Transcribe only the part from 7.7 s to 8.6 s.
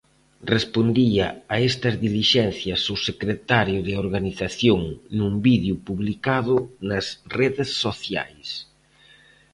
sociais.